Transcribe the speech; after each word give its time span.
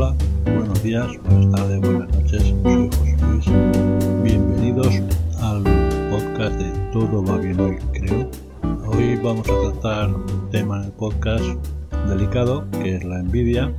Hola, 0.00 0.14
buenos 0.44 0.80
días, 0.84 1.08
buenas 1.24 1.50
tardes, 1.56 1.80
buenas 1.80 2.08
noches. 2.16 2.54
Soy 2.62 2.88
José 2.88 3.16
Luis. 3.20 4.22
Bienvenidos 4.22 4.94
al 5.40 5.64
podcast 6.08 6.54
de 6.54 6.70
Todo 6.92 7.24
va 7.24 7.36
bien 7.38 7.58
hoy, 7.58 7.78
creo. 7.92 8.30
Hoy 8.86 9.16
vamos 9.16 9.50
a 9.50 9.72
tratar 9.72 10.14
un 10.14 10.50
tema 10.52 10.78
en 10.78 10.84
el 10.84 10.92
podcast 10.92 11.44
delicado 12.08 12.64
que 12.80 12.94
es 12.94 13.02
la 13.02 13.18
envidia. 13.18 13.74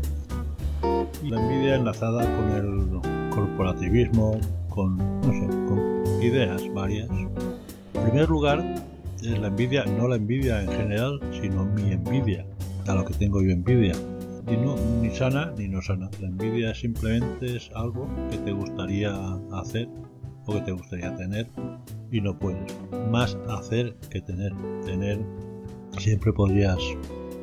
La 1.24 1.42
envidia 1.42 1.76
enlazada 1.76 2.26
con 2.36 2.52
el 2.52 3.30
corporativismo, 3.30 4.42
con, 4.68 4.98
no 4.98 5.32
sé, 5.32 5.48
con 5.70 6.22
ideas 6.22 6.62
varias. 6.74 7.10
En 7.10 8.04
primer 8.04 8.28
lugar, 8.28 8.76
es 9.24 9.40
la 9.40 9.48
envidia, 9.48 9.86
no 9.86 10.10
la 10.10 10.18
envidia 10.18 10.64
en 10.64 10.70
general, 10.70 11.22
sino 11.42 11.64
mi 11.64 11.94
envidia, 11.94 12.46
a 12.88 12.94
lo 12.94 13.06
que 13.06 13.14
tengo 13.14 13.42
yo 13.42 13.52
envidia 13.52 13.94
ni 14.58 15.12
sana 15.12 15.54
ni 15.58 15.68
no 15.68 15.82
sana. 15.82 16.10
La 16.20 16.28
envidia 16.28 16.74
simplemente 16.74 17.56
es 17.56 17.70
algo 17.76 18.08
que 18.30 18.38
te 18.38 18.52
gustaría 18.52 19.14
hacer 19.54 19.88
o 20.46 20.54
que 20.54 20.62
te 20.62 20.72
gustaría 20.72 21.16
tener 21.16 21.48
y 22.12 22.22
no 22.22 22.38
puedes. 22.38 22.76
Más 23.12 23.38
hacer 23.48 23.96
que 24.10 24.22
tener. 24.22 24.54
Tener 24.86 25.20
siempre 25.98 26.34
podrías 26.34 26.80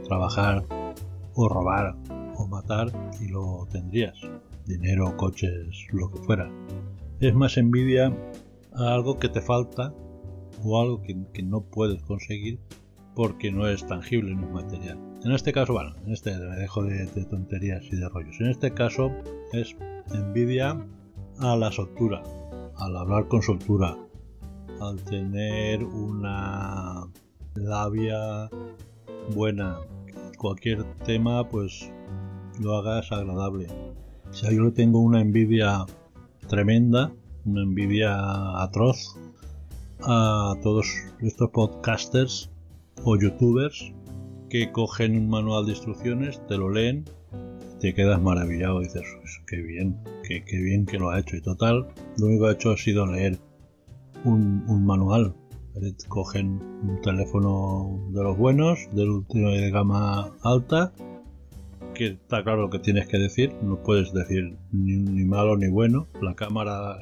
trabajar 0.09 0.65
o 1.35 1.49
robar 1.49 1.95
o 2.37 2.47
matar 2.49 2.91
y 3.21 3.29
lo 3.29 3.67
tendrías. 3.71 4.19
Dinero, 4.67 5.17
coches, 5.17 5.87
lo 5.93 6.11
que 6.11 6.19
fuera. 6.23 6.51
Es 7.21 7.35
más 7.35 7.57
envidia 7.57 8.13
a 8.75 8.95
algo 8.95 9.19
que 9.19 9.29
te 9.29 9.41
falta 9.41 9.95
o 10.65 10.81
algo 10.81 11.03
que 11.03 11.43
no 11.43 11.61
puedes 11.63 12.03
conseguir 12.03 12.59
porque 13.17 13.51
no 13.51 13.67
es 13.67 13.85
tangible, 13.87 14.35
no 14.35 14.47
es 14.47 14.53
material. 14.53 14.99
En 15.25 15.33
este 15.33 15.51
caso, 15.51 15.73
bueno, 15.73 15.95
en 16.05 16.13
este 16.13 16.37
me 16.37 16.55
dejo 16.57 16.85
de, 16.85 17.07
tonterías 17.25 17.83
y 17.91 17.97
de 17.97 18.09
rollos. 18.11 18.39
En 18.41 18.49
este 18.49 18.73
caso 18.73 19.11
es 19.53 19.75
envidia 20.13 20.87
a 21.39 21.57
la 21.57 21.73
soltura, 21.73 22.23
al 22.77 22.97
hablar 22.97 23.27
con 23.27 23.43
soltura, 23.43 23.97
al 24.81 25.03
tener 25.03 25.83
una 25.83 27.07
labia 27.55 28.51
buena, 29.35 29.79
cualquier 30.37 30.85
tema, 31.07 31.49
pues 31.49 31.91
lo 32.61 32.77
hagas 32.77 33.11
agradable. 33.13 33.67
O 34.29 34.35
sea, 34.35 34.53
yo 34.53 34.63
le 34.63 34.73
tengo 34.73 35.01
una 35.01 35.23
envidia 35.23 35.87
tremenda, 36.49 37.11
una 37.47 37.63
envidia 37.63 38.63
atroz 38.63 39.17
a 40.03 40.55
todos 40.63 40.87
estos 41.23 41.49
podcasters 41.51 42.51
o 43.05 43.17
youtubers 43.17 43.93
que 44.49 44.71
cogen 44.73 45.17
un 45.17 45.29
manual 45.29 45.67
de 45.67 45.73
instrucciones, 45.73 46.41
te 46.47 46.57
lo 46.57 46.71
leen, 46.71 47.05
te 47.81 47.95
quedas 47.95 48.21
maravillado, 48.21 48.81
dices, 48.81 49.03
pues, 49.21 49.43
qué 49.47 49.61
bien, 49.61 49.99
qué, 50.23 50.43
bien 50.59 50.87
que 50.87 50.99
lo 50.99 51.11
ha 51.11 51.19
hecho. 51.19 51.37
Y 51.37 51.43
total, 51.43 51.89
lo 52.19 52.27
único 52.27 52.45
que 52.45 52.51
ha 52.51 52.55
hecho 52.55 52.71
ha 52.71 52.77
sido 52.77 53.07
leer 53.07 53.39
un, 54.25 54.85
manual. 54.85 55.35
Cogen 56.09 56.59
un 56.83 57.01
teléfono 57.03 58.09
de 58.11 58.23
los 58.23 58.39
buenos, 58.39 58.79
del 58.93 59.11
último 59.11 59.51
de 59.51 59.71
gama 59.71 60.33
alta, 60.43 60.93
que 61.95 62.07
está 62.07 62.43
claro 62.43 62.63
lo 62.63 62.71
que 62.71 62.79
tienes 62.79 63.07
que 63.09 63.19
decir, 63.19 63.53
no 63.63 63.83
puedes 63.83 64.13
decir 64.13 64.57
ni 64.73 65.25
malo 65.25 65.57
ni 65.57 65.69
bueno, 65.69 66.07
la 66.23 66.35
cámara 66.35 66.99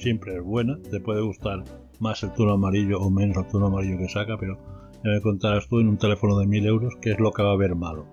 siempre 0.00 0.36
es 0.36 0.42
buena, 0.42 0.78
te 0.90 1.00
puede 1.00 1.20
gustar 1.20 1.64
más 2.00 2.22
el 2.22 2.32
tono 2.32 2.52
amarillo 2.52 3.00
o 3.00 3.10
menos 3.10 3.36
el 3.36 3.46
tono 3.50 3.66
amarillo 3.66 3.98
que 3.98 4.08
saca, 4.08 4.38
pero 4.38 4.58
me 5.02 5.20
contarás 5.20 5.68
tú 5.68 5.80
en 5.80 5.88
un 5.88 5.98
teléfono 5.98 6.38
de 6.38 6.46
1000 6.46 6.66
euros 6.66 6.94
qué 7.00 7.12
es 7.12 7.18
lo 7.18 7.32
que 7.32 7.42
va 7.42 7.50
a 7.50 7.54
haber 7.54 7.74
malo. 7.74 8.06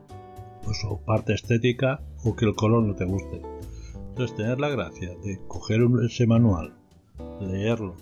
Pues 0.64 0.84
o 0.86 1.00
parte 1.00 1.34
estética 1.34 2.02
o 2.24 2.36
que 2.36 2.46
el 2.46 2.56
color 2.56 2.84
no 2.84 2.96
te 2.96 3.06
guste. 3.06 3.42
Entonces 4.10 4.36
tener 4.36 4.60
la 4.60 4.70
gracia 4.70 5.10
de 5.24 5.40
coger 5.48 5.82
ese 6.06 6.26
manual, 6.26 6.74
leerlo 7.40 7.96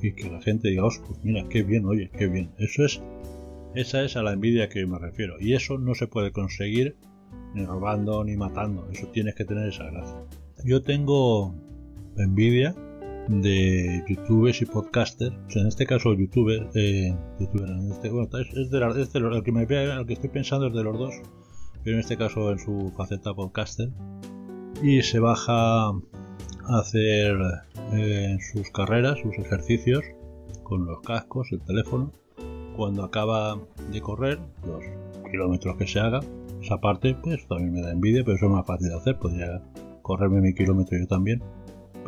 y 0.00 0.12
que 0.12 0.30
la 0.30 0.40
gente 0.40 0.68
diga, 0.68 0.84
oh, 0.84 0.90
pues 1.06 1.24
mira, 1.24 1.44
qué 1.48 1.62
bien, 1.62 1.84
oye, 1.86 2.10
qué 2.16 2.28
bien. 2.28 2.50
Eso 2.58 2.84
es, 2.84 3.02
esa 3.74 4.04
es 4.04 4.16
a 4.16 4.22
la 4.22 4.32
envidia 4.32 4.68
que 4.68 4.86
me 4.86 4.98
refiero. 4.98 5.34
Y 5.40 5.54
eso 5.54 5.78
no 5.78 5.94
se 5.94 6.06
puede 6.06 6.30
conseguir 6.30 6.96
ni 7.54 7.64
robando 7.64 8.22
ni 8.24 8.36
matando. 8.36 8.88
Eso 8.92 9.08
tienes 9.08 9.34
que 9.34 9.44
tener 9.44 9.68
esa 9.68 9.90
gracia. 9.90 10.16
Yo 10.64 10.82
tengo 10.82 11.54
envidia 12.16 12.74
de 13.28 14.04
youtubers 14.08 14.62
y 14.62 14.66
podcasters, 14.66 15.34
en 15.54 15.66
este 15.66 15.86
caso 15.86 16.14
youtuber, 16.14 16.68
eh, 16.74 17.14
este, 17.38 18.08
es, 18.08 18.70
de, 18.70 18.80
de 18.80 19.36
el 19.36 19.42
que 19.42 19.52
me 19.52 19.62
el 19.62 20.06
que 20.06 20.14
estoy 20.14 20.30
pensando 20.30 20.68
es 20.68 20.74
de 20.74 20.82
los 20.82 20.98
dos, 20.98 21.14
pero 21.84 21.96
en 21.96 22.00
este 22.00 22.16
caso 22.16 22.50
en 22.50 22.58
su 22.58 22.92
faceta 22.96 23.34
podcaster, 23.34 23.90
y 24.82 25.02
se 25.02 25.18
baja 25.18 25.88
a 25.88 26.78
hacer 26.80 27.36
eh, 27.92 28.38
sus 28.52 28.70
carreras, 28.70 29.18
sus 29.20 29.36
ejercicios 29.38 30.04
con 30.62 30.86
los 30.86 31.00
cascos, 31.02 31.52
el 31.52 31.60
teléfono, 31.60 32.12
cuando 32.76 33.04
acaba 33.04 33.58
de 33.92 34.00
correr, 34.00 34.38
los 34.66 34.84
kilómetros 35.30 35.76
que 35.76 35.86
se 35.86 36.00
haga, 36.00 36.20
esa 36.62 36.80
parte 36.80 37.14
pues 37.22 37.46
también 37.46 37.72
me 37.72 37.82
da 37.82 37.92
envidia, 37.92 38.24
pero 38.24 38.36
eso 38.36 38.46
es 38.46 38.52
más 38.52 38.66
fácil 38.66 38.88
de 38.88 38.96
hacer, 38.96 39.18
podría 39.18 39.62
correrme 40.02 40.40
mi 40.40 40.54
kilómetro 40.54 40.96
yo 40.98 41.06
también 41.06 41.42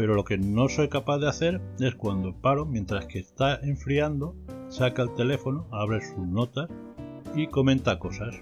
pero 0.00 0.14
lo 0.14 0.24
que 0.24 0.38
no 0.38 0.70
soy 0.70 0.88
capaz 0.88 1.18
de 1.18 1.28
hacer 1.28 1.60
es 1.78 1.94
cuando 1.94 2.32
paro, 2.32 2.64
mientras 2.64 3.04
que 3.04 3.18
está 3.18 3.60
enfriando, 3.62 4.34
saca 4.70 5.02
el 5.02 5.12
teléfono, 5.14 5.66
abre 5.70 6.00
sus 6.00 6.26
notas 6.26 6.70
y 7.34 7.48
comenta 7.48 7.98
cosas 7.98 8.34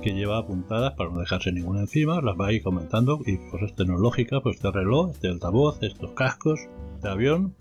que 0.00 0.14
lleva 0.14 0.38
apuntadas 0.38 0.92
para 0.92 1.10
no 1.10 1.18
dejarse 1.18 1.50
ninguna 1.50 1.80
encima, 1.80 2.20
las 2.20 2.38
va 2.38 2.46
a 2.46 2.52
ir 2.52 2.62
comentando 2.62 3.18
y 3.26 3.38
cosas 3.50 3.74
tecnológicas, 3.74 4.40
pues 4.40 4.54
este 4.54 4.70
reloj, 4.70 5.10
este 5.10 5.26
altavoz, 5.26 5.82
estos 5.82 6.12
cascos, 6.12 6.60
este 6.94 7.08
avión 7.08 7.56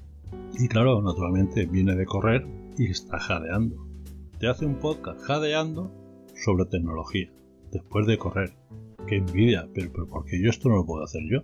y 0.59 0.67
claro, 0.67 1.01
naturalmente 1.01 1.65
viene 1.65 1.95
de 1.95 2.05
correr 2.05 2.45
y 2.77 2.91
está 2.91 3.17
jadeando. 3.17 3.83
Te 4.37 4.47
hace 4.47 4.67
un 4.67 4.75
podcast 4.75 5.21
jadeando 5.21 5.91
sobre 6.35 6.65
tecnología, 6.65 7.31
después 7.71 8.05
de 8.05 8.19
correr. 8.19 8.53
Qué 9.07 9.15
envidia, 9.15 9.67
pero, 9.73 9.91
pero 9.91 10.05
porque 10.05 10.39
yo 10.39 10.51
esto 10.51 10.69
no 10.69 10.75
lo 10.75 10.85
puedo 10.85 11.03
hacer 11.03 11.23
yo. 11.27 11.41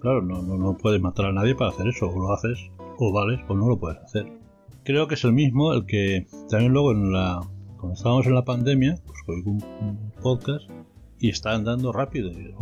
Claro, 0.00 0.22
no, 0.22 0.42
no, 0.42 0.56
no 0.56 0.76
puedes 0.76 1.00
matar 1.00 1.26
a 1.26 1.32
nadie 1.32 1.54
para 1.54 1.70
hacer 1.70 1.88
eso, 1.88 2.08
o 2.08 2.18
lo 2.18 2.32
haces, 2.32 2.70
o 2.98 3.12
vales, 3.12 3.40
o 3.48 3.54
no 3.54 3.68
lo 3.68 3.78
puedes 3.78 3.98
hacer. 3.98 4.26
Creo 4.84 5.08
que 5.08 5.14
es 5.14 5.24
el 5.24 5.32
mismo 5.32 5.72
el 5.72 5.86
que 5.86 6.26
también 6.48 6.72
luego 6.72 6.92
en 6.92 7.12
la 7.12 7.40
cuando 7.76 7.94
estábamos 7.94 8.26
en 8.26 8.34
la 8.34 8.44
pandemia, 8.44 8.98
pues 9.06 9.18
oigo 9.28 9.50
un, 9.50 10.12
podcast 10.22 10.64
y 11.18 11.28
está 11.28 11.52
andando 11.52 11.92
rápido. 11.92 12.30
Y, 12.30 12.52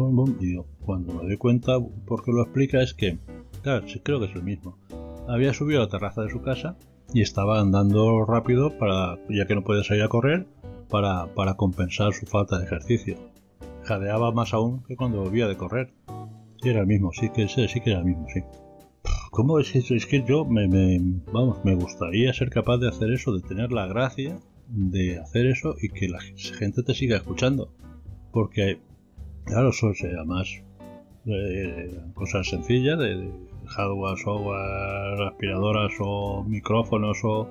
cuando 0.85 1.15
me 1.15 1.23
doy 1.23 1.37
cuenta, 1.37 1.79
porque 2.07 2.33
lo 2.33 2.43
explica, 2.43 2.83
es 2.83 2.95
que, 2.95 3.19
claro, 3.63 3.87
sí, 3.89 4.01
creo 4.01 4.19
que 4.21 4.27
es 4.27 4.35
el 4.35 4.43
mismo. 4.43 4.77
Había 5.29 5.55
subido 5.55 5.81
a 5.81 5.85
la 5.85 5.89
terraza 5.89 6.23
de 6.23 6.31
su 6.31 6.43
casa 6.43 6.77
y 7.13 7.23
estaba 7.23 7.61
andando 7.61 8.25
rápido 8.25 8.77
para, 8.77 9.19
ya 9.31 9.47
que 9.47 9.55
no 9.55 9.63
puede 9.63 9.85
salir 9.85 10.03
a 10.03 10.09
correr, 10.09 10.47
para, 10.91 11.27
para 11.35 11.55
compensar 11.55 12.13
su 12.13 12.27
falta 12.27 12.59
de 12.59 12.65
ejercicio. 12.65 13.17
Jadeaba 13.85 14.33
más 14.33 14.53
aún 14.53 14.83
que 14.85 14.97
cuando 14.97 15.23
volvía 15.23 15.47
de 15.47 15.57
correr 15.57 15.93
era 16.71 16.81
el 16.81 16.87
mismo, 16.87 17.13
sí 17.13 17.31
que 17.31 17.49
sí, 17.49 17.67
sí 17.69 17.81
que 17.81 17.91
era 17.91 18.01
el 18.01 18.07
mismo, 18.07 18.27
sí. 18.33 18.41
¿Cómo 19.31 19.59
es 19.59 19.75
eso? 19.75 19.95
Es 19.95 20.07
que 20.07 20.23
yo 20.23 20.45
me, 20.45 20.67
vamos, 21.33 21.65
me 21.65 21.75
gustaría 21.75 22.33
ser 22.33 22.51
capaz 22.51 22.79
de 22.79 22.89
hacer 22.89 23.11
eso, 23.11 23.33
de 23.33 23.47
tener 23.47 23.73
la 23.73 23.87
gracia 23.87 24.39
de 24.69 25.19
hacer 25.19 25.47
eso 25.47 25.75
y 25.81 25.89
que 25.89 26.09
la 26.09 26.21
gente 26.21 26.83
te 26.83 26.95
siga 26.95 27.17
escuchando. 27.17 27.69
Porque, 28.33 28.79
claro, 29.45 29.71
eso 29.71 29.93
además 30.17 30.49
eh, 31.27 32.01
cosas 32.15 32.49
sencillas 32.49 32.99
de, 32.99 33.31
hardware, 33.67 34.19
software, 34.19 35.23
aspiradoras 35.29 35.93
o 36.01 36.45
micrófonos 36.45 37.19
o 37.25 37.49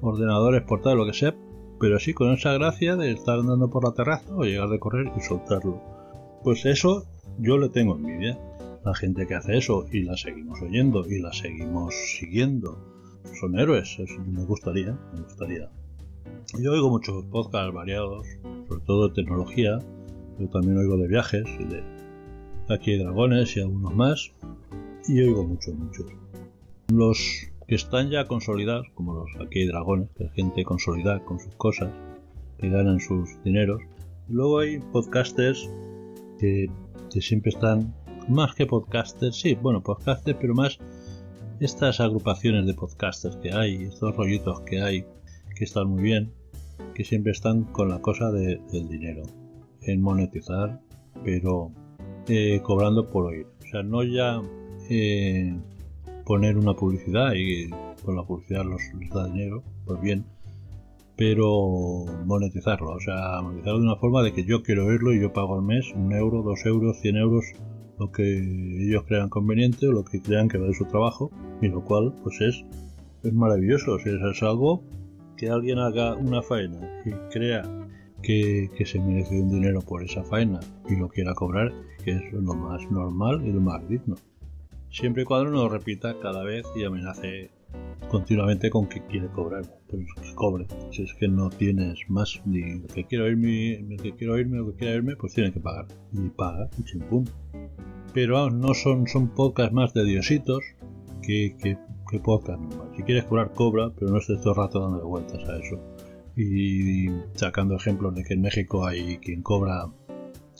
ordenadores 0.00 0.62
portátiles, 0.62 0.98
lo 0.98 1.06
que 1.06 1.18
sea, 1.18 1.34
pero 1.80 1.96
así 1.96 2.14
con 2.14 2.32
esa 2.32 2.52
gracia 2.52 2.96
de 2.96 3.12
estar 3.12 3.38
andando 3.38 3.70
por 3.70 3.84
la 3.84 3.94
terraza 3.94 4.34
o 4.34 4.44
llegar 4.44 4.68
de 4.68 4.78
correr 4.78 5.12
y 5.16 5.20
soltarlo. 5.20 5.80
Pues 6.42 6.64
eso 6.66 7.04
yo 7.38 7.58
le 7.58 7.68
tengo 7.68 7.96
envidia. 7.96 8.38
La 8.84 8.94
gente 8.94 9.26
que 9.26 9.34
hace 9.34 9.56
eso 9.56 9.86
y 9.90 10.02
la 10.02 10.16
seguimos 10.16 10.60
oyendo 10.60 11.06
y 11.06 11.20
la 11.20 11.32
seguimos 11.32 11.94
siguiendo 11.94 12.78
son 13.40 13.58
héroes. 13.58 13.98
me 14.26 14.44
gustaría, 14.44 14.98
me 15.14 15.22
gustaría. 15.22 15.70
Yo 16.58 16.72
oigo 16.72 16.90
muchos 16.90 17.24
podcasts 17.24 17.74
variados, 17.74 18.26
sobre 18.68 18.84
todo 18.84 19.08
de 19.08 19.14
tecnología. 19.14 19.78
Yo 20.38 20.48
también 20.48 20.78
oigo 20.78 20.96
de 20.96 21.08
viajes 21.08 21.44
y 21.58 21.64
de 21.64 21.82
aquí 22.68 22.92
hay 22.92 22.98
dragones 22.98 23.56
y 23.56 23.60
algunos 23.60 23.94
más. 23.94 24.32
Y 25.08 25.20
oigo 25.20 25.44
muchos, 25.44 25.74
muchos. 25.74 26.06
Los 26.92 27.48
que 27.66 27.74
están 27.74 28.10
ya 28.10 28.26
consolidados, 28.26 28.86
como 28.94 29.14
los 29.14 29.30
aquí 29.40 29.60
hay 29.60 29.66
dragones, 29.68 30.10
que 30.16 30.24
es 30.24 30.32
gente 30.32 30.64
consolidada 30.64 31.24
con 31.24 31.40
sus 31.40 31.54
cosas, 31.54 31.90
que 32.58 32.68
ganan 32.68 33.00
sus 33.00 33.42
dineros. 33.42 33.82
Luego 34.28 34.60
hay 34.60 34.78
podcasters 34.78 35.70
que 36.38 36.70
que 37.14 37.22
siempre 37.22 37.50
están 37.50 37.94
más 38.28 38.56
que 38.56 38.66
podcasters, 38.66 39.36
sí, 39.36 39.54
bueno, 39.54 39.84
podcasters, 39.84 40.36
pero 40.40 40.52
más 40.52 40.80
estas 41.60 42.00
agrupaciones 42.00 42.66
de 42.66 42.74
podcasters 42.74 43.36
que 43.36 43.52
hay, 43.52 43.84
estos 43.84 44.16
rollitos 44.16 44.62
que 44.62 44.82
hay, 44.82 45.04
que 45.54 45.62
están 45.62 45.90
muy 45.90 46.02
bien, 46.02 46.32
que 46.92 47.04
siempre 47.04 47.30
están 47.30 47.62
con 47.66 47.88
la 47.88 48.00
cosa 48.00 48.32
del 48.32 48.88
dinero, 48.88 49.22
en 49.82 50.02
monetizar, 50.02 50.80
pero 51.22 51.70
eh, 52.26 52.60
cobrando 52.64 53.08
por 53.08 53.26
oír. 53.26 53.46
O 53.62 53.66
sea, 53.70 53.84
no 53.84 54.02
ya 54.02 54.42
eh, 54.90 55.56
poner 56.26 56.58
una 56.58 56.74
publicidad 56.74 57.32
y 57.36 57.70
con 58.04 58.16
la 58.16 58.24
publicidad 58.24 58.64
los, 58.64 58.82
les 58.98 59.10
da 59.10 59.28
dinero, 59.28 59.62
pues 59.84 60.00
bien, 60.00 60.24
pero 61.16 62.04
monetizarlo, 62.24 62.90
o 62.90 63.00
sea, 63.00 63.40
monetizarlo 63.42 63.80
de 63.80 63.86
una 63.86 63.96
forma 63.96 64.22
de 64.22 64.32
que 64.32 64.44
yo 64.44 64.62
quiero 64.62 64.86
oírlo 64.86 65.12
y 65.12 65.20
yo 65.20 65.32
pago 65.32 65.56
al 65.56 65.62
mes 65.62 65.92
un 65.94 66.12
euro, 66.12 66.42
dos 66.42 66.64
euros, 66.66 66.98
cien 67.00 67.16
euros, 67.16 67.44
lo 67.98 68.10
que 68.10 68.22
ellos 68.86 69.04
crean 69.06 69.28
conveniente 69.28 69.86
o 69.86 69.92
lo 69.92 70.04
que 70.04 70.20
crean 70.20 70.48
que 70.48 70.58
vale 70.58 70.74
su 70.74 70.86
trabajo, 70.86 71.30
y 71.62 71.68
lo 71.68 71.84
cual 71.84 72.14
pues 72.22 72.40
es, 72.40 72.64
es 73.22 73.32
maravilloso, 73.32 73.98
si 73.98 74.10
es 74.10 74.42
algo 74.42 74.82
que 75.36 75.48
alguien 75.48 75.78
haga 75.78 76.14
una 76.14 76.42
faena 76.42 77.02
y 77.04 77.10
crea 77.32 77.62
que, 78.22 78.70
que, 78.76 78.86
se 78.86 78.98
merece 78.98 79.40
un 79.40 79.50
dinero 79.50 79.80
por 79.82 80.02
esa 80.02 80.24
faena 80.24 80.60
y 80.88 80.96
lo 80.96 81.08
quiera 81.08 81.34
cobrar, 81.34 81.72
que 82.04 82.12
es 82.12 82.32
lo 82.32 82.54
más 82.54 82.90
normal 82.90 83.46
y 83.46 83.52
lo 83.52 83.60
más 83.60 83.86
digno. 83.88 84.16
Siempre 84.90 85.22
y 85.22 85.24
cuando 85.26 85.50
no 85.50 85.64
lo 85.64 85.68
repita 85.68 86.18
cada 86.20 86.44
vez 86.44 86.64
y 86.76 86.84
amenace 86.84 87.50
continuamente 88.08 88.70
con 88.70 88.86
que 88.88 89.04
quiere 89.06 89.28
cobrar, 89.28 89.62
pues 89.88 90.06
que 90.22 90.34
cobre. 90.34 90.66
Si 90.92 91.02
es 91.02 91.14
que 91.14 91.28
no 91.28 91.50
tienes 91.50 91.98
más, 92.08 92.40
ni 92.44 92.80
que 92.82 93.04
quiero 93.04 93.28
irme, 93.28 93.96
que 94.02 94.12
quiero 94.12 94.38
irme 94.38 94.60
o 94.60 94.66
que 94.66 94.76
quiera 94.76 94.94
irme, 94.94 95.16
pues 95.16 95.34
tiene 95.34 95.52
que 95.52 95.60
pagar. 95.60 95.86
Y 96.12 96.28
paga, 96.30 96.68
chimpum. 96.84 97.24
Pero 98.12 98.50
no 98.50 98.74
son, 98.74 99.08
son 99.08 99.28
pocas 99.28 99.72
más 99.72 99.92
de 99.94 100.04
diositos 100.04 100.62
que, 101.22 101.56
que, 101.60 101.76
que 102.08 102.20
podcast 102.20 102.62
Si 102.96 103.02
quieres 103.02 103.24
cobrar, 103.24 103.52
cobra, 103.52 103.90
pero 103.98 104.12
no 104.12 104.18
estés 104.18 104.40
todo 104.40 104.50
el 104.50 104.58
rato 104.58 104.80
dando 104.80 105.08
vueltas 105.08 105.48
a 105.48 105.56
eso. 105.56 105.80
Y 106.36 107.08
sacando 107.34 107.76
ejemplos 107.76 108.14
de 108.14 108.24
que 108.24 108.34
en 108.34 108.42
México 108.42 108.86
hay 108.86 109.18
quien 109.18 109.42
cobra 109.42 109.86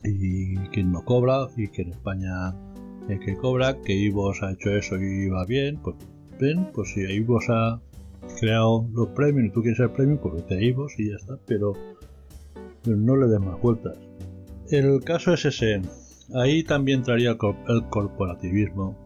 y 0.05 0.57
quien 0.69 0.93
no 0.93 1.05
cobra, 1.05 1.49
y 1.57 1.69
que 1.69 1.83
en 1.83 1.91
España 1.91 2.51
hay 3.09 3.19
que 3.19 3.37
cobra, 3.37 3.81
que 3.83 3.95
Ivos 3.95 4.43
ha 4.43 4.53
hecho 4.53 4.71
eso 4.71 4.97
y 4.97 5.29
va 5.29 5.45
bien, 5.47 5.79
pues 5.83 5.97
ven, 6.39 6.71
pues 6.73 6.93
si 6.93 7.01
Ivos 7.01 7.45
ha 7.49 7.81
creado 8.39 8.87
los 8.93 9.09
premios 9.09 9.47
y 9.47 9.51
tú 9.51 9.63
quieres 9.63 9.81
el 9.81 9.91
premio, 9.91 10.21
pues 10.21 10.35
vete 10.35 10.55
a 10.55 10.63
Ivos 10.63 10.93
y 10.99 11.11
ya 11.11 11.17
está, 11.17 11.39
pero, 11.47 11.73
no 12.87 13.17
le 13.17 13.27
des 13.29 13.41
más 13.41 13.61
vueltas. 13.61 13.97
El 14.71 15.03
caso 15.05 15.33
es 15.35 15.45
ese, 15.45 15.81
ahí 16.35 16.63
también 16.63 17.03
traería 17.03 17.37
el 17.69 17.89
corporativismo, 17.89 18.97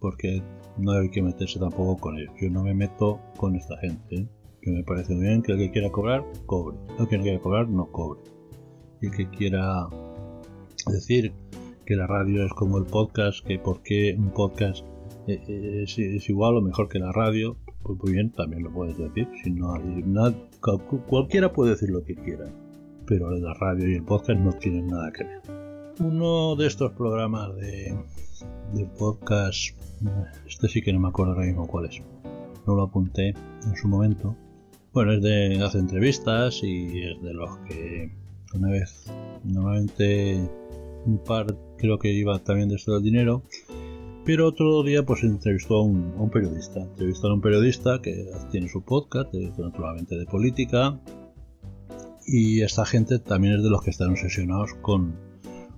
porque 0.00 0.42
no 0.78 0.92
hay 0.92 1.10
que 1.10 1.22
meterse 1.22 1.58
tampoco 1.58 1.96
con 1.96 2.18
ellos. 2.18 2.34
Yo 2.40 2.50
no 2.50 2.62
me 2.62 2.74
meto 2.74 3.20
con 3.36 3.56
esta 3.56 3.76
gente. 3.78 4.28
Que 4.60 4.70
me 4.72 4.82
parece 4.82 5.14
muy 5.14 5.26
bien 5.26 5.42
que 5.42 5.52
el 5.52 5.58
que 5.58 5.70
quiera 5.70 5.90
cobrar, 5.90 6.24
cobre. 6.46 6.76
El 6.98 7.06
que 7.06 7.16
no 7.16 7.22
quiera 7.22 7.38
cobrar, 7.38 7.68
no 7.68 7.90
cobre. 7.92 8.20
Y 9.00 9.06
el 9.06 9.12
que 9.12 9.28
quiera 9.30 9.88
decir 10.88 11.32
que 11.84 11.94
la 11.94 12.06
radio 12.06 12.44
es 12.44 12.52
como 12.52 12.78
el 12.78 12.84
podcast, 12.84 13.46
que 13.46 13.58
por 13.58 13.82
qué 13.82 14.16
un 14.18 14.30
podcast 14.30 14.84
eh, 15.26 15.42
eh, 15.48 15.84
es, 15.84 16.28
igual 16.28 16.56
o 16.56 16.62
mejor 16.62 16.88
que 16.88 16.98
la 16.98 17.12
radio, 17.12 17.56
pues 17.82 17.98
muy 18.02 18.12
bien, 18.12 18.30
también 18.30 18.62
lo 18.62 18.72
puedes 18.72 18.96
decir. 18.96 19.28
Si 19.42 19.50
no 19.50 19.72
hay 19.72 20.36
cualquiera 21.08 21.52
puede 21.52 21.72
decir 21.72 21.90
lo 21.90 22.04
que 22.04 22.14
quiera, 22.14 22.46
pero 23.06 23.30
la 23.30 23.54
radio 23.54 23.88
y 23.88 23.94
el 23.94 24.04
podcast 24.04 24.40
no 24.40 24.52
tienen 24.52 24.86
nada 24.86 25.12
que 25.12 25.24
ver. 25.24 25.42
Uno 26.00 26.56
de 26.56 26.66
estos 26.66 26.92
programas 26.92 27.56
de, 27.56 27.96
de 28.74 28.84
podcast, 28.98 29.76
este 30.46 30.68
sí 30.68 30.82
que 30.82 30.92
no 30.92 31.00
me 31.00 31.08
acuerdo 31.08 31.32
ahora 31.32 31.46
mismo 31.46 31.66
cuál 31.66 31.86
es, 31.86 32.02
no 32.66 32.74
lo 32.74 32.82
apunté 32.82 33.28
en 33.30 33.76
su 33.76 33.88
momento. 33.88 34.36
Bueno, 34.92 35.12
es 35.12 35.22
de 35.22 35.62
hace 35.62 35.78
entrevistas 35.78 36.60
y 36.62 37.02
es 37.02 37.22
de 37.22 37.34
los 37.34 37.56
que 37.68 38.10
una 38.54 38.70
vez, 38.70 39.12
normalmente 39.44 40.38
un 41.04 41.18
par 41.18 41.46
creo 41.78 41.98
que 41.98 42.12
iba 42.12 42.38
también 42.38 42.68
de 42.68 42.76
esto 42.76 42.94
del 42.94 43.02
dinero 43.02 43.42
pero 44.26 44.48
otro 44.48 44.82
día 44.82 45.04
pues 45.04 45.22
entrevistó 45.22 45.76
a 45.76 45.82
un, 45.84 46.30
periodista. 46.30 46.80
Entrevistó 46.80 47.28
a 47.28 47.34
un 47.34 47.40
periodista 47.40 48.02
que 48.02 48.28
tiene 48.50 48.68
su 48.68 48.82
podcast, 48.82 49.32
naturalmente 49.32 50.18
de 50.18 50.26
política. 50.26 50.98
Y 52.26 52.62
esta 52.62 52.84
gente 52.84 53.20
también 53.20 53.54
es 53.54 53.62
de 53.62 53.70
los 53.70 53.82
que 53.84 53.90
están 53.90 54.10
obsesionados 54.10 54.74
con, 54.82 55.14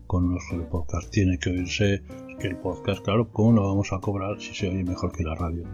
con 0.07 0.35
el 0.53 0.63
podcast. 0.63 1.11
Tiene 1.11 1.39
que 1.39 1.51
oírse 1.51 2.03
que 2.41 2.47
el 2.47 2.57
podcast, 2.57 3.05
claro, 3.05 3.31
¿cómo 3.31 3.53
lo 3.53 3.69
vamos 3.69 3.93
a 3.93 3.99
cobrar 3.99 4.41
si 4.41 4.55
se 4.55 4.69
oye 4.69 4.83
mejor 4.83 5.13
que 5.13 5.25
la 5.25 5.35
radio? 5.35 5.65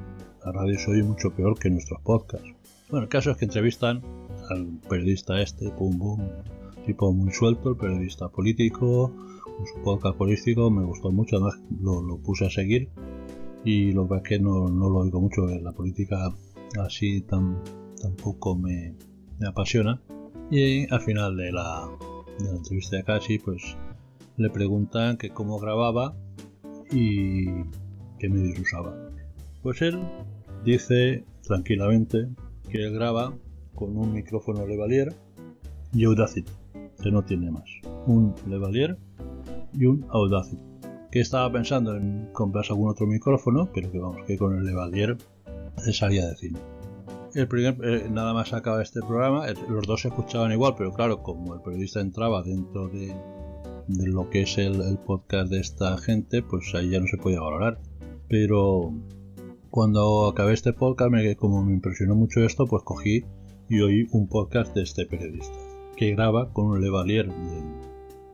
La 0.44 0.50
radio 0.50 0.76
se 0.76 0.90
oye 0.90 1.04
mucho 1.04 1.30
peor 1.30 1.56
que 1.56 1.70
nuestros 1.70 2.00
podcasts. 2.02 2.48
Bueno, 2.90 3.04
el 3.04 3.08
caso 3.08 3.30
es 3.30 3.36
que 3.36 3.44
entrevistan 3.44 4.02
al 4.50 4.66
periodista 4.88 5.40
este, 5.40 5.70
pum 5.70 5.96
pum, 5.96 6.20
tipo 6.84 7.12
muy 7.12 7.32
suelto, 7.32 7.70
el 7.70 7.76
periodista 7.76 8.28
político, 8.28 9.12
su 9.62 9.82
podcast 9.82 10.16
político 10.16 10.70
me 10.70 10.84
gustó 10.84 11.10
mucho, 11.10 11.36
además 11.36 11.60
lo, 11.80 12.18
puse 12.18 12.46
a 12.46 12.50
seguir 12.50 12.88
y 13.64 13.92
lo 13.92 14.08
que 14.08 14.16
es 14.16 14.22
que 14.22 14.38
no, 14.38 14.68
lo 14.68 14.98
oigo 14.98 15.20
mucho, 15.20 15.46
la 15.46 15.72
política 15.72 16.34
así 16.80 17.22
tan, 17.22 17.62
tampoco 18.00 18.56
me, 18.56 18.94
apasiona. 19.46 20.00
Y 20.50 20.92
al 20.92 21.00
final 21.00 21.36
de 21.36 21.52
la, 21.52 21.88
de 22.38 22.44
la 22.44 22.56
entrevista 22.56 22.96
de 22.96 23.04
Casi, 23.04 23.38
pues 23.38 23.76
le 24.36 24.50
preguntan 24.50 25.16
que 25.16 25.30
cómo 25.30 25.58
grababa 25.58 26.14
y 26.90 27.46
qué 28.18 28.28
medios 28.28 28.58
usaba. 28.58 28.94
Pues 29.62 29.80
él 29.80 29.98
dice 30.64 31.24
tranquilamente 31.42 32.28
que 32.68 32.84
él 32.84 32.92
graba 32.92 33.34
con 33.74 33.96
un 33.96 34.12
micrófono 34.12 34.66
Levalier 34.66 35.14
y 35.92 36.04
Audacity, 36.04 36.52
que 37.02 37.10
no 37.10 37.24
tiene 37.24 37.50
más. 37.50 37.64
Un 38.06 38.34
Levalier 38.46 38.98
y 39.78 39.86
un 39.86 40.06
Audacity. 40.10 40.62
Que 41.10 41.20
estaba 41.20 41.50
pensando 41.52 41.96
en 41.96 42.28
comprarse 42.32 42.72
algún 42.72 42.90
otro 42.90 43.06
micrófono, 43.06 43.68
pero 43.72 43.90
que 43.90 43.98
vamos, 43.98 44.24
que 44.26 44.36
con 44.36 44.56
el 44.56 44.64
Levalier 44.64 45.16
se 45.76 45.92
salía 45.92 46.26
de 46.26 46.36
cine. 46.36 46.58
El 47.34 47.48
primer, 47.48 47.76
eh, 47.84 48.08
nada 48.10 48.32
más 48.32 48.52
acaba 48.52 48.82
este 48.82 49.00
programa, 49.00 49.46
los 49.68 49.86
dos 49.86 50.02
se 50.02 50.08
escuchaban 50.08 50.52
igual, 50.52 50.74
pero 50.78 50.92
claro, 50.92 51.22
como 51.22 51.54
el 51.54 51.60
periodista 51.62 52.00
entraba 52.00 52.42
dentro 52.42 52.88
de, 52.88 53.14
de 53.88 54.06
lo 54.08 54.30
que 54.30 54.42
es 54.42 54.56
el, 54.58 54.98
podcast 55.04 55.50
de 55.50 55.60
esta 55.60 55.96
gente, 55.98 56.42
pues 56.42 56.74
ahí 56.74 56.90
ya 56.90 57.00
no 57.00 57.06
se 57.06 57.16
podía 57.16 57.40
valorar. 57.40 57.80
Pero 58.28 58.92
cuando 59.70 60.28
acabé 60.28 60.54
este 60.54 60.72
podcast, 60.72 61.10
me, 61.10 61.36
como 61.36 61.62
me 61.64 61.72
impresionó 61.72 62.14
mucho 62.14 62.44
esto, 62.44 62.66
pues 62.66 62.82
cogí 62.84 63.24
y 63.68 63.80
oí 63.80 64.06
un 64.12 64.28
podcast 64.28 64.74
de 64.74 64.82
este 64.82 65.06
periodista, 65.06 65.56
que 65.96 66.14
graba 66.14 66.52
con 66.52 66.66
un 66.66 66.80
Levalier 66.80 67.28
de 67.28 67.83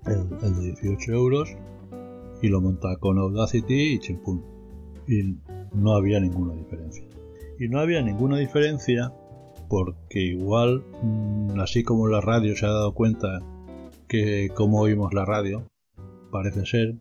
el, 0.06 0.28
de 0.56 0.62
18 0.74 1.12
euros 1.12 1.56
y 2.42 2.48
lo 2.48 2.60
montaba 2.60 2.96
con 2.96 3.18
Audacity 3.18 3.94
y 3.94 3.98
chimpún. 3.98 4.44
Y 5.06 5.36
no 5.74 5.92
había 5.92 6.20
ninguna 6.20 6.54
diferencia. 6.54 7.04
Y 7.58 7.68
no 7.68 7.80
había 7.80 8.02
ninguna 8.02 8.38
diferencia 8.38 9.12
porque 9.68 10.20
igual, 10.20 10.84
mm, 11.02 11.60
así 11.60 11.84
como 11.84 12.08
la 12.08 12.20
radio 12.20 12.56
se 12.56 12.66
ha 12.66 12.70
dado 12.70 12.94
cuenta 12.94 13.40
que 14.08 14.50
como 14.54 14.80
oímos 14.80 15.14
la 15.14 15.24
radio, 15.24 15.64
parece 16.32 16.66
ser, 16.66 16.96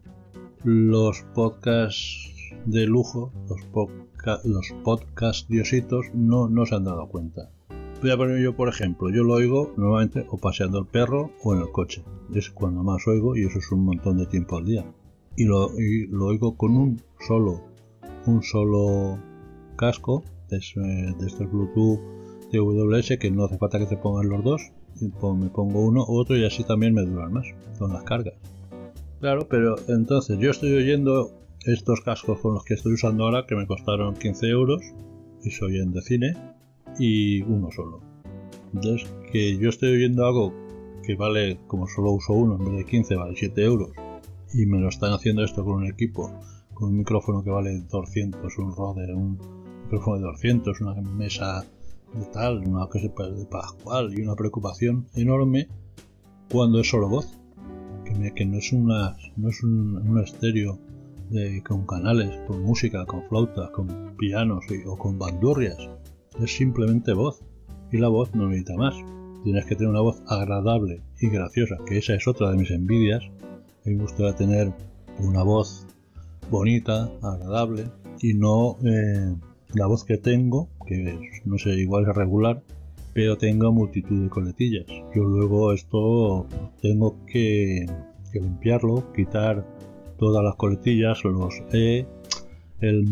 los 0.63 1.21
podcasts 1.33 2.29
de 2.65 2.85
lujo, 2.85 3.31
los, 3.47 3.59
los 4.43 4.67
podcasts 4.83 5.47
diositos, 5.47 6.07
no, 6.13 6.49
no 6.49 6.65
se 6.65 6.75
han 6.75 6.83
dado 6.83 7.07
cuenta. 7.07 7.49
Voy 8.01 8.11
a 8.11 8.17
poner 8.17 8.41
yo, 8.41 8.55
por 8.55 8.69
ejemplo, 8.69 9.09
yo 9.09 9.25
lo 9.25 9.33
oigo 9.33 9.73
normalmente 9.75 10.25
o 10.29 10.37
paseando 10.37 10.79
el 10.79 10.85
perro 10.85 11.31
o 11.43 11.53
en 11.53 11.59
el 11.59 11.69
coche. 11.69 12.01
Es 12.33 12.49
cuando 12.49 12.81
más 12.81 13.05
oigo 13.07 13.35
y 13.35 13.43
eso 13.43 13.59
es 13.59 13.69
un 13.73 13.83
montón 13.83 14.17
de 14.17 14.25
tiempo 14.25 14.57
al 14.57 14.65
día. 14.65 14.85
Y 15.35 15.43
lo, 15.43 15.69
lo 16.09 16.27
oigo 16.27 16.55
con 16.55 16.77
un 16.77 17.01
solo, 17.19 17.61
un 18.25 18.41
solo 18.41 19.19
casco 19.75 20.23
de, 20.49 20.59
de 21.19 21.27
estos 21.27 21.51
Bluetooth 21.51 21.99
TWS 22.51 23.17
que 23.19 23.31
no 23.31 23.43
hace 23.43 23.57
falta 23.57 23.79
que 23.79 23.85
te 23.85 23.97
pongan 23.97 24.29
los 24.29 24.45
dos. 24.45 24.71
Me 25.01 25.49
pongo 25.49 25.81
uno 25.81 26.05
u 26.07 26.19
otro 26.19 26.37
y 26.37 26.45
así 26.45 26.63
también 26.63 26.93
me 26.93 27.01
duran 27.01 27.33
más 27.33 27.47
con 27.77 27.91
las 27.91 28.03
cargas. 28.03 28.35
Claro, 29.19 29.45
pero 29.49 29.75
entonces 29.89 30.39
yo 30.39 30.51
estoy 30.51 30.71
oyendo 30.71 31.31
estos 31.65 31.99
cascos 31.99 32.39
con 32.39 32.53
los 32.53 32.63
que 32.63 32.75
estoy 32.75 32.93
usando 32.93 33.25
ahora 33.25 33.45
que 33.45 33.55
me 33.55 33.67
costaron 33.67 34.15
15 34.15 34.47
euros 34.47 34.81
y 35.43 35.51
soy 35.51 35.79
en 35.79 35.91
de 35.91 36.01
cine 36.01 36.33
y 36.99 37.41
uno 37.41 37.71
solo. 37.71 38.01
Entonces, 38.73 39.09
que 39.31 39.57
yo 39.57 39.69
estoy 39.69 39.93
oyendo 39.93 40.25
algo 40.25 40.53
que 41.03 41.15
vale, 41.15 41.59
como 41.65 41.87
solo 41.87 42.11
uso 42.11 42.33
uno, 42.33 42.55
en 42.55 42.65
vez 42.65 42.85
de 42.85 42.85
15, 42.85 43.15
vale 43.15 43.33
7 43.35 43.63
euros, 43.63 43.89
y 44.53 44.65
me 44.65 44.79
lo 44.79 44.89
están 44.89 45.13
haciendo 45.13 45.43
esto 45.43 45.63
con 45.63 45.75
un 45.75 45.87
equipo, 45.87 46.31
con 46.73 46.89
un 46.89 46.97
micrófono 46.97 47.43
que 47.43 47.49
vale 47.49 47.81
200, 47.89 48.57
un 48.57 48.75
Rode, 48.75 49.13
un 49.13 49.39
micrófono 49.83 50.17
de 50.17 50.23
200, 50.23 50.81
una 50.81 50.93
mesa 51.01 51.65
de 52.13 52.25
tal, 52.25 52.59
una 52.67 52.87
cosa 52.87 53.07
de 53.07 53.45
Pascual 53.45 54.13
y 54.17 54.21
una 54.21 54.35
preocupación 54.35 55.07
enorme 55.15 55.67
cuando 56.51 56.79
es 56.79 56.89
solo 56.89 57.09
voz, 57.09 57.39
que, 58.03 58.33
que 58.33 58.45
no 58.45 58.57
es, 58.57 58.73
una, 58.73 59.15
no 59.37 59.49
es 59.49 59.63
un, 59.63 59.97
un 59.97 60.19
estéreo 60.19 60.79
de, 61.29 61.63
con 61.63 61.85
canales, 61.85 62.39
con 62.47 62.61
música, 62.63 63.05
con 63.05 63.23
flautas, 63.29 63.69
con 63.71 64.15
pianos 64.17 64.65
o 64.85 64.97
con 64.97 65.19
bandurrias 65.19 65.77
es 66.41 66.55
simplemente 66.55 67.13
voz. 67.13 67.41
Y 67.91 67.97
la 67.97 68.07
voz 68.07 68.33
no 68.35 68.47
necesita 68.47 68.75
más. 68.75 68.95
Tienes 69.43 69.65
que 69.65 69.75
tener 69.75 69.91
una 69.91 70.01
voz 70.01 70.21
agradable 70.27 71.01
y 71.19 71.29
graciosa, 71.29 71.77
que 71.87 71.97
esa 71.97 72.13
es 72.13 72.27
otra 72.27 72.51
de 72.51 72.57
mis 72.57 72.71
envidias. 72.71 73.23
Me 73.85 73.95
gustaría 73.95 74.35
tener 74.35 74.73
una 75.19 75.43
voz 75.43 75.87
bonita, 76.49 77.09
agradable 77.21 77.85
y 78.21 78.33
no 78.33 78.77
eh, 78.83 79.33
la 79.73 79.87
voz 79.87 80.03
que 80.03 80.17
tengo, 80.17 80.69
que 80.85 81.19
no 81.45 81.57
sé, 81.57 81.75
igual 81.75 82.07
es 82.09 82.15
regular, 82.15 82.61
pero 83.13 83.37
tengo 83.37 83.71
multitud 83.71 84.23
de 84.23 84.29
coletillas. 84.29 84.85
Yo 85.15 85.23
luego 85.23 85.73
esto 85.73 86.47
tengo 86.81 87.15
que, 87.25 87.85
limpiarlo, 88.33 89.11
quitar 89.13 89.65
todas 90.17 90.43
las 90.43 90.55
coletillas, 90.55 91.23
los 91.23 91.53
E, 91.71 92.05
el, 92.81 93.05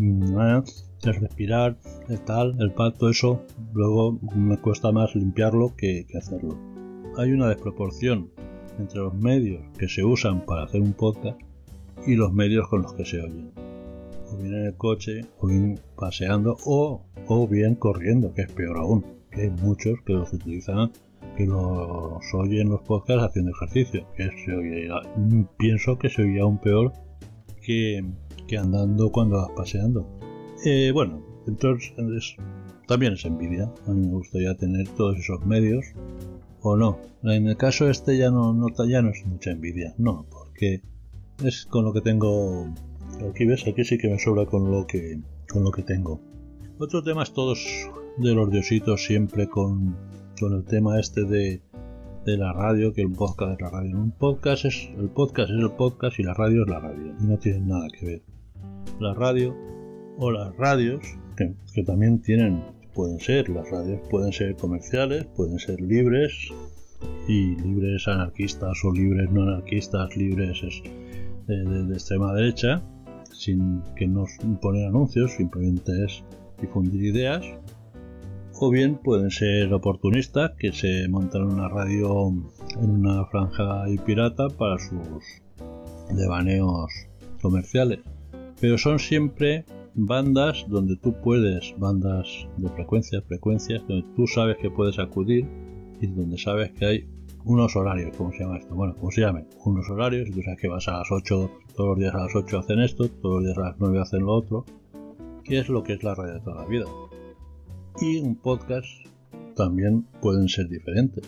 el 1.04 1.14
respirar, 1.14 1.76
el 2.08 2.20
tal, 2.20 2.56
el 2.60 2.72
pacto, 2.72 3.08
eso, 3.08 3.42
luego 3.72 4.18
me 4.34 4.58
cuesta 4.58 4.92
más 4.92 5.14
limpiarlo 5.14 5.74
que, 5.76 6.06
que 6.08 6.18
hacerlo. 6.18 6.58
Hay 7.16 7.32
una 7.32 7.48
desproporción 7.48 8.30
entre 8.78 9.00
los 9.00 9.14
medios 9.14 9.62
que 9.78 9.88
se 9.88 10.04
usan 10.04 10.44
para 10.44 10.64
hacer 10.64 10.80
un 10.80 10.92
podcast 10.92 11.40
y 12.06 12.14
los 12.14 12.32
medios 12.32 12.68
con 12.68 12.82
los 12.82 12.94
que 12.94 13.04
se 13.04 13.20
oyen. 13.20 13.50
O 14.30 14.36
bien 14.36 14.54
en 14.54 14.66
el 14.66 14.76
coche, 14.76 15.22
o 15.40 15.48
bien 15.48 15.80
paseando, 15.96 16.56
o, 16.64 17.02
o 17.26 17.48
bien 17.48 17.74
corriendo, 17.74 18.32
que 18.34 18.42
es 18.42 18.52
peor 18.52 18.78
aún. 18.78 19.04
Que 19.30 19.42
hay 19.42 19.50
muchos 19.50 19.98
que 20.06 20.12
los 20.12 20.32
utilizan, 20.32 20.92
que 21.36 21.46
los 21.46 22.22
oyen 22.34 22.68
los 22.68 22.82
podcasts 22.82 23.24
haciendo 23.24 23.52
ejercicio. 23.52 24.06
Que 24.16 24.30
se 24.44 24.54
oye, 24.54 24.88
pienso 25.56 25.98
que 25.98 26.08
se 26.08 26.22
oye 26.22 26.40
aún 26.40 26.58
peor 26.58 26.92
que, 27.62 28.04
que 28.46 28.58
andando 28.58 29.10
cuando 29.10 29.38
vas 29.38 29.50
paseando. 29.56 30.17
Eh, 30.64 30.90
bueno, 30.92 31.22
entonces 31.46 31.94
también 32.86 33.12
es 33.12 33.24
envidia. 33.24 33.72
A 33.86 33.92
mí 33.92 34.06
me 34.06 34.14
gustaría 34.14 34.56
tener 34.56 34.88
todos 34.88 35.18
esos 35.18 35.44
medios 35.46 35.84
o 36.62 36.76
no. 36.76 36.98
En 37.22 37.46
el 37.46 37.56
caso 37.56 37.88
este 37.88 38.16
ya 38.18 38.30
no, 38.30 38.52
no, 38.52 38.68
ya 38.86 39.02
no 39.02 39.10
es 39.10 39.24
mucha 39.26 39.50
envidia, 39.50 39.94
no, 39.98 40.26
porque 40.30 40.82
es 41.44 41.66
con 41.66 41.84
lo 41.84 41.92
que 41.92 42.00
tengo. 42.00 42.66
Aquí 43.30 43.46
ves, 43.46 43.66
aquí 43.66 43.84
sí 43.84 43.98
que 43.98 44.08
me 44.08 44.18
sobra 44.18 44.46
con 44.46 44.70
lo 44.70 44.86
que, 44.86 45.20
con 45.48 45.64
lo 45.64 45.70
que 45.70 45.82
tengo. 45.82 46.20
Otro 46.78 47.02
tema 47.02 47.22
es 47.22 47.32
todos 47.32 47.64
de 48.18 48.34
los 48.34 48.50
diositos 48.50 49.04
siempre 49.04 49.48
con, 49.48 49.96
con 50.38 50.54
el 50.54 50.64
tema 50.64 50.98
este 50.98 51.24
de, 51.24 51.60
de 52.24 52.36
la 52.36 52.52
radio, 52.52 52.92
que 52.92 53.02
el 53.02 53.12
podcast 53.12 53.52
es 53.52 53.60
la 53.60 53.70
radio. 53.70 53.96
Un 53.96 54.10
podcast 54.12 54.64
es 54.64 54.90
el 54.98 55.08
podcast 55.08 55.50
es 55.50 55.58
el 55.58 55.70
podcast 55.70 56.18
y 56.18 56.22
la 56.24 56.34
radio 56.34 56.62
es 56.62 56.68
la 56.68 56.80
radio. 56.80 57.14
Y 57.20 57.24
no 57.24 57.38
tienen 57.38 57.68
nada 57.68 57.88
que 57.88 58.06
ver. 58.06 58.22
La 59.00 59.14
radio 59.14 59.54
o 60.18 60.32
las 60.32 60.54
radios, 60.56 61.00
que, 61.36 61.82
también 61.84 62.20
tienen, 62.20 62.64
pueden 62.92 63.20
ser, 63.20 63.48
las 63.48 63.70
radios 63.70 64.00
pueden 64.10 64.32
ser 64.32 64.56
comerciales, 64.56 65.24
pueden 65.36 65.58
ser 65.60 65.80
libres 65.80 66.52
y 67.28 67.54
libres 67.56 68.08
anarquistas 68.08 68.84
o 68.84 68.92
libres 68.92 69.30
no 69.30 69.42
anarquistas, 69.42 70.16
libres 70.16 70.60
es, 70.64 70.82
de, 71.46 71.94
extrema 71.94 72.34
derecha, 72.34 72.82
sin 73.32 73.80
que 73.96 74.08
nos 74.08 74.30
imponer 74.42 74.88
anuncios, 74.88 75.32
simplemente 75.36 75.92
es 76.04 76.24
difundir 76.60 77.04
ideas, 77.04 77.44
o 78.60 78.70
bien 78.70 78.96
pueden 78.96 79.30
ser 79.30 79.72
oportunistas 79.72 80.50
que 80.58 80.72
se 80.72 81.06
montan 81.08 81.44
una 81.44 81.68
radio 81.68 82.26
en 82.82 82.90
una 82.90 83.24
franja 83.26 83.88
y 83.88 83.98
pirata 83.98 84.48
para 84.48 84.78
sus 84.78 85.40
devaneos 86.10 86.90
comerciales. 87.40 88.00
Pero 88.60 88.76
son 88.76 88.98
siempre 88.98 89.64
bandas 89.98 90.64
donde 90.68 90.96
tú 90.96 91.14
puedes, 91.20 91.74
bandas 91.78 92.28
de 92.56 92.68
frecuencias, 92.68 93.24
frecuencias, 93.24 93.82
donde 93.88 94.06
tú 94.14 94.26
sabes 94.26 94.56
que 94.58 94.70
puedes 94.70 94.98
acudir 94.98 95.46
y 96.00 96.06
donde 96.06 96.38
sabes 96.38 96.70
que 96.72 96.86
hay 96.86 97.08
unos 97.44 97.74
horarios, 97.74 98.16
¿cómo 98.16 98.30
se 98.32 98.44
llama 98.44 98.58
esto? 98.58 98.74
Bueno, 98.74 98.94
¿cómo 98.94 99.10
se 99.10 99.22
llame? 99.22 99.44
Unos 99.64 99.90
horarios, 99.90 100.30
tú 100.30 100.40
sabes 100.42 100.60
que 100.60 100.68
vas 100.68 100.86
a 100.86 100.98
las 100.98 101.10
8, 101.10 101.50
todos 101.74 101.88
los 101.90 101.98
días 101.98 102.14
a 102.14 102.24
las 102.24 102.34
8 102.34 102.58
hacen 102.58 102.80
esto, 102.80 103.08
todos 103.08 103.36
los 103.36 103.44
días 103.44 103.58
a 103.58 103.70
las 103.70 103.80
9 103.80 104.00
hacen 104.00 104.20
lo 104.20 104.34
otro, 104.34 104.64
que 105.44 105.58
es 105.58 105.68
lo 105.68 105.82
que 105.82 105.94
es 105.94 106.04
la 106.04 106.14
radio 106.14 106.34
de 106.34 106.40
toda 106.40 106.62
la 106.62 106.68
vida. 106.68 106.84
Y 108.00 108.20
un 108.20 108.36
podcast 108.36 108.86
también 109.56 110.06
pueden 110.22 110.48
ser 110.48 110.68
diferentes. 110.68 111.26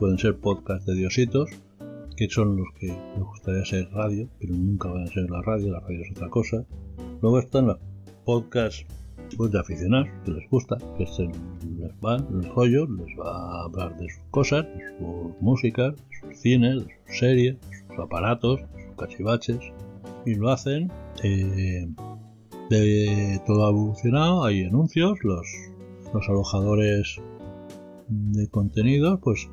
Pueden 0.00 0.18
ser 0.18 0.36
podcasts 0.38 0.86
de 0.86 0.96
diositos, 0.96 1.48
que 2.16 2.28
son 2.28 2.56
los 2.56 2.66
que 2.78 2.88
les 2.88 3.22
gustaría 3.22 3.64
ser 3.64 3.88
radio, 3.92 4.28
pero 4.40 4.54
nunca 4.54 4.88
van 4.88 5.04
a 5.04 5.06
ser 5.06 5.30
la 5.30 5.42
radio, 5.42 5.72
la 5.72 5.80
radio 5.80 6.00
es 6.02 6.10
otra 6.10 6.28
cosa. 6.28 6.64
Luego 7.22 7.38
están 7.38 7.66
los 7.68 7.78
podcasts 8.30 8.86
pues, 9.36 9.50
de 9.50 9.58
aficionados 9.58 10.08
que 10.24 10.30
les 10.30 10.48
gusta, 10.48 10.76
que 10.96 11.04
les 11.04 11.92
va 12.04 12.14
el 12.16 12.44
rollo, 12.54 12.86
les 12.86 13.18
va 13.18 13.30
a 13.32 13.64
hablar 13.64 13.96
de 13.98 14.08
sus 14.08 14.22
cosas, 14.30 14.66
de 14.66 14.98
sus 14.98 15.40
músicas, 15.40 15.96
de 15.96 16.16
sus 16.20 16.40
cines, 16.40 16.74
de 16.84 16.94
sus 17.08 17.18
series, 17.18 17.60
de 17.60 17.86
sus 17.88 17.98
aparatos, 17.98 18.60
de 18.60 18.84
sus 18.86 18.94
cachivaches, 18.96 19.58
y 20.24 20.36
lo 20.36 20.50
hacen 20.50 20.92
eh, 21.24 21.88
de 22.70 23.40
todo 23.48 23.68
evolucionado, 23.68 24.44
hay 24.44 24.62
anuncios, 24.62 25.18
los, 25.24 25.44
los 26.14 26.28
alojadores 26.28 27.20
de 28.08 28.46
contenidos, 28.48 29.18
pues 29.24 29.48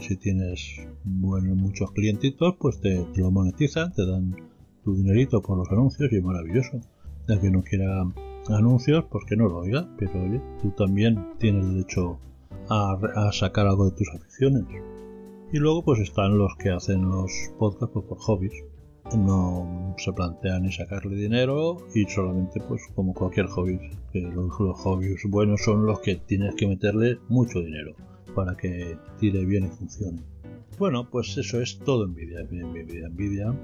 si 0.00 0.16
tienes 0.16 0.80
bueno, 1.04 1.54
muchos 1.54 1.92
clientitos, 1.92 2.56
pues 2.58 2.80
te, 2.80 3.04
te, 3.14 3.20
lo 3.20 3.30
monetizan, 3.30 3.92
te 3.92 4.04
dan 4.04 4.34
tu 4.82 4.96
dinerito 4.96 5.40
por 5.42 5.58
los 5.58 5.70
anuncios 5.70 6.10
y 6.12 6.16
es 6.16 6.24
maravilloso. 6.24 6.80
Que 7.38 7.50
no 7.50 7.62
quiera 7.62 8.04
anuncios, 8.48 9.04
pues 9.10 9.24
que 9.24 9.36
no 9.36 9.48
lo 9.48 9.58
oiga, 9.58 9.88
pero 9.98 10.20
oye, 10.20 10.40
tú 10.60 10.70
también 10.70 11.34
tienes 11.38 11.68
derecho 11.68 12.18
a, 12.68 13.30
sacar 13.32 13.66
algo 13.66 13.90
de 13.90 13.96
tus 13.96 14.08
aficiones. 14.08 14.64
Y 15.52 15.58
luego 15.58 15.84
pues 15.84 16.00
están 16.00 16.38
los 16.38 16.56
que 16.56 16.70
hacen 16.70 17.08
los 17.08 17.30
podcasts 17.58 17.92
pues, 17.92 18.06
por 18.06 18.18
hobbies. 18.18 18.64
No 19.16 19.94
se 19.98 20.12
plantean 20.12 20.62
ni 20.62 20.72
sacarle 20.72 21.16
dinero 21.16 21.78
y 21.94 22.04
solamente 22.04 22.60
pues 22.60 22.82
como 22.94 23.14
cualquier 23.14 23.46
hobby. 23.46 23.78
Que 24.12 24.20
los, 24.20 24.52
hobbies 24.52 25.22
buenos 25.28 25.62
son 25.62 25.86
los 25.86 26.00
que 26.00 26.16
tienes 26.16 26.54
que 26.54 26.66
meterle 26.66 27.18
mucho 27.28 27.60
dinero 27.60 27.94
para 28.34 28.56
que 28.56 28.96
tire 29.18 29.44
bien 29.44 29.66
y 29.66 29.68
funcione. 29.68 30.22
Bueno, 30.78 31.08
pues 31.10 31.36
eso 31.36 31.60
es 31.60 31.78
todo 31.78 32.04
envidia, 32.04 32.40
envidia, 32.40 33.06
envidia, 33.06 33.54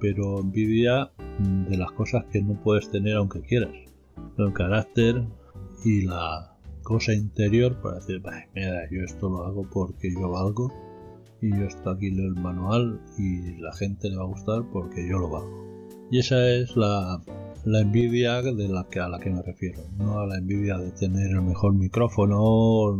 pero 0.00 0.40
envidia 0.40 1.10
de 1.68 1.76
las 1.76 1.92
cosas 1.92 2.24
que 2.26 2.42
no 2.42 2.60
puedes 2.62 2.90
tener 2.90 3.16
aunque 3.16 3.42
quieras 3.42 3.70
el 4.38 4.52
carácter 4.52 5.24
y 5.84 6.02
la 6.02 6.56
cosa 6.82 7.12
interior 7.12 7.80
para 7.80 7.96
decir, 7.96 8.22
mira, 8.54 8.88
yo 8.90 9.02
esto 9.02 9.28
lo 9.28 9.44
hago 9.44 9.68
porque 9.70 10.12
yo 10.12 10.30
valgo 10.30 10.72
y 11.40 11.50
yo 11.50 11.64
esto 11.64 11.90
aquí 11.90 12.10
leo 12.10 12.26
el 12.26 12.34
manual 12.34 13.00
y 13.18 13.60
la 13.60 13.72
gente 13.72 14.08
le 14.08 14.16
va 14.16 14.24
a 14.24 14.28
gustar 14.28 14.64
porque 14.72 15.08
yo 15.08 15.18
lo 15.18 15.28
valgo. 15.28 15.66
Y 16.10 16.20
esa 16.20 16.48
es 16.48 16.76
la, 16.76 17.20
la 17.64 17.80
envidia 17.80 18.40
de 18.42 18.68
la 18.68 18.86
que, 18.88 19.00
a 19.00 19.08
la 19.08 19.18
que 19.18 19.30
me 19.30 19.42
refiero, 19.42 19.82
no 19.98 20.20
a 20.20 20.26
la 20.26 20.38
envidia 20.38 20.78
de 20.78 20.92
tener 20.92 21.30
el 21.30 21.42
mejor 21.42 21.74
micrófono, 21.74 22.96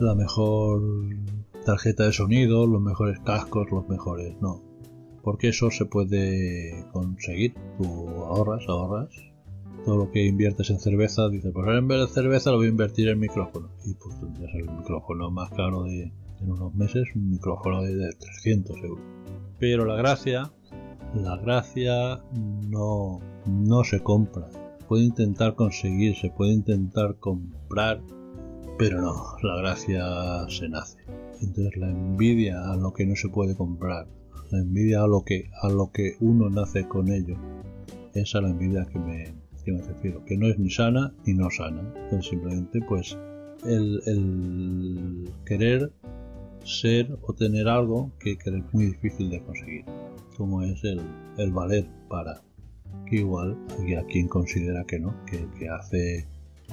la 0.00 0.14
mejor 0.14 0.82
tarjeta 1.64 2.04
de 2.04 2.12
sonido, 2.12 2.66
los 2.66 2.82
mejores 2.82 3.18
cascos, 3.20 3.70
los 3.70 3.88
mejores, 3.88 4.34
no. 4.40 4.67
Porque 5.28 5.48
eso 5.48 5.70
se 5.70 5.84
puede 5.84 6.86
conseguir, 6.90 7.52
tú 7.76 7.84
ahorras, 7.84 8.64
ahorras 8.66 9.10
todo 9.84 9.98
lo 9.98 10.10
que 10.10 10.24
inviertes 10.24 10.70
en 10.70 10.80
cerveza, 10.80 11.28
dices, 11.28 11.52
pues 11.52 11.68
en 11.68 11.86
de 11.86 12.06
cerveza 12.06 12.50
lo 12.50 12.56
voy 12.56 12.68
a 12.68 12.70
invertir 12.70 13.08
en 13.08 13.20
micrófono. 13.20 13.68
Y 13.84 13.92
pues 13.92 14.18
tendrías 14.18 14.54
el 14.54 14.70
micrófono 14.70 15.30
más 15.30 15.50
caro 15.50 15.82
de, 15.82 16.10
en 16.40 16.50
unos 16.50 16.74
meses, 16.74 17.06
un 17.14 17.28
micrófono 17.28 17.82
de, 17.82 18.10
300 18.18 18.76
euros. 18.78 19.04
Pero 19.58 19.84
la 19.84 19.96
gracia, 19.96 20.50
la 21.14 21.36
gracia 21.36 22.22
no, 22.66 23.20
no 23.44 23.84
se 23.84 24.02
compra. 24.02 24.48
Puede 24.88 25.04
intentar 25.04 25.56
conseguir, 25.56 26.16
se 26.16 26.30
puede 26.30 26.54
intentar 26.54 27.16
comprar, 27.16 28.00
pero 28.78 29.02
no, 29.02 29.36
la 29.42 29.58
gracia 29.58 30.48
se 30.48 30.70
nace. 30.70 30.96
Entonces 31.42 31.76
la 31.76 31.90
envidia 31.90 32.72
a 32.72 32.76
lo 32.76 32.94
que 32.94 33.04
no 33.04 33.14
se 33.14 33.28
puede 33.28 33.54
comprar, 33.54 34.06
la 34.50 34.58
envidia 34.58 35.02
a 35.02 35.06
lo 35.06 35.22
que, 35.24 35.50
a 35.62 35.68
lo 35.68 35.90
que 35.92 36.16
uno 36.20 36.48
nace 36.50 36.86
con 36.86 37.10
ello, 37.10 37.36
esa 38.14 38.38
es 38.38 38.44
la 38.44 38.50
envidia 38.50 38.86
que 38.86 38.98
me, 38.98 39.34
que 39.64 39.72
me 39.72 39.82
refiero, 39.82 40.24
que 40.24 40.36
no 40.36 40.46
es 40.46 40.58
ni 40.58 40.70
sana 40.70 41.12
ni 41.26 41.34
no 41.34 41.50
sana, 41.50 41.82
es 42.10 42.26
simplemente 42.26 42.80
pues 42.88 43.16
el, 43.66 45.30
querer 45.44 45.92
ser 46.64 47.18
o 47.22 47.32
tener 47.32 47.68
algo 47.68 48.12
que, 48.18 48.32
es 48.32 48.74
muy 48.74 48.86
difícil 48.86 49.30
de 49.30 49.40
conseguir, 49.42 49.84
como 50.36 50.62
es 50.62 50.82
el, 50.84 51.00
el 51.38 51.52
valer 51.52 51.86
para, 52.08 52.40
que 53.06 53.16
igual 53.16 53.56
hay 53.78 53.94
a 53.94 54.04
quien 54.04 54.28
considera 54.28 54.84
que 54.84 54.98
no, 54.98 55.14
que 55.26 55.46
que 55.58 55.68
hace 55.68 56.26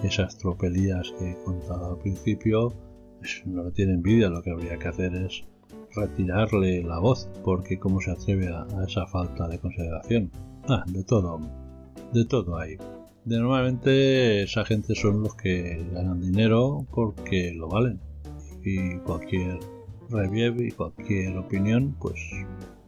esas 0.03 0.37
tropelías 0.37 1.11
que 1.17 1.31
he 1.31 1.43
contado 1.43 1.91
al 1.91 1.99
principio, 1.99 2.73
pues, 3.19 3.41
no 3.45 3.63
le 3.63 3.71
tiene 3.71 3.93
envidia, 3.93 4.29
lo 4.29 4.41
que 4.41 4.51
habría 4.51 4.77
que 4.77 4.87
hacer 4.87 5.15
es 5.15 5.45
retirarle 5.95 6.83
la 6.83 6.99
voz, 6.99 7.29
porque 7.43 7.79
cómo 7.79 8.01
se 8.01 8.11
atreve 8.11 8.47
a, 8.47 8.65
esa 8.87 9.05
falta 9.07 9.47
de 9.47 9.59
consideración. 9.59 10.31
Ah, 10.67 10.83
de 10.87 11.03
todo, 11.03 11.39
de 12.13 12.25
todo 12.25 12.57
hay. 12.57 12.77
De 13.23 13.39
normalmente 13.39 14.43
esa 14.43 14.65
gente 14.65 14.93
son 14.95 15.23
los 15.23 15.35
que 15.35 15.85
ganan 15.91 16.21
dinero 16.21 16.85
porque 16.91 17.53
lo 17.53 17.67
valen. 17.67 17.99
Y 18.63 18.97
cualquier 18.99 19.59
review 20.09 20.61
y 20.61 20.71
cualquier 20.71 21.37
opinión, 21.37 21.95
pues 21.99 22.19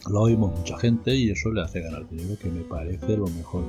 lo 0.09 0.21
oímos 0.21 0.57
mucha 0.57 0.77
gente 0.77 1.15
y 1.15 1.29
eso 1.29 1.51
le 1.51 1.61
hace 1.61 1.81
ganar 1.81 2.07
dinero, 2.09 2.37
que 2.39 2.49
me 2.49 2.61
parece 2.61 3.17
lo 3.17 3.27
mejor 3.27 3.63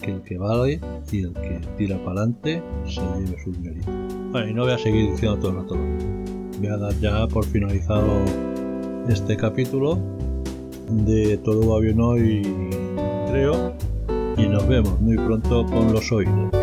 que 0.00 0.10
el 0.10 0.22
que 0.22 0.38
vale 0.38 0.80
y 1.12 1.22
el 1.22 1.32
que 1.34 1.60
tira 1.76 1.96
para 1.98 2.22
adelante 2.22 2.62
se 2.86 3.00
lleve 3.00 3.42
su 3.42 3.52
dinerito. 3.52 3.90
Bueno, 4.32 4.48
y 4.48 4.54
no 4.54 4.62
voy 4.64 4.72
a 4.72 4.78
seguir 4.78 5.10
diciendo 5.10 5.38
todo 5.38 5.50
el 5.50 5.56
rato. 5.56 5.76
Voy 6.58 6.68
a 6.68 6.76
dar 6.76 6.94
ya 7.00 7.26
por 7.28 7.44
finalizado 7.44 8.06
este 9.08 9.36
capítulo 9.36 9.98
de 10.90 11.36
Todo 11.38 11.70
va 11.70 11.80
bien 11.80 12.00
hoy, 12.00 12.42
creo, 13.30 13.72
y 14.36 14.46
nos 14.46 14.66
vemos 14.66 15.00
muy 15.00 15.16
pronto 15.16 15.64
con 15.66 15.92
los 15.92 16.10
oídos. 16.12 16.59